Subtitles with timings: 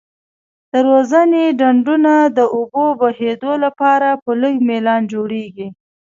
[0.71, 5.67] د روزنې ډنډونه د اوبو بهیدو لپاره په لږ میلان جوړیږي.